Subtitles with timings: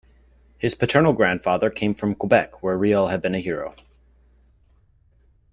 [0.57, 3.75] His paternal grandfather came from Quebec, where Riel had been a hero.